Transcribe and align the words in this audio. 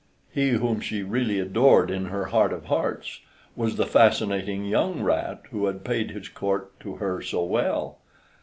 He 0.31 0.53
whom 0.53 0.79
she 0.81 1.03
really 1.03 1.37
adored 1.39 1.91
in 1.91 2.05
her 2.05 2.25
heart 2.25 2.51
of 2.53 2.65
hearts 2.65 3.19
was 3.55 3.75
the 3.75 3.85
fascinating 3.85 4.65
young 4.65 5.03
rat 5.03 5.43
who 5.51 5.67
had 5.67 5.85
paid 5.85 6.09
his 6.09 6.27
court 6.27 6.79
to 6.79 6.95
her 6.95 7.21
so 7.21 7.43
well. 7.43 7.99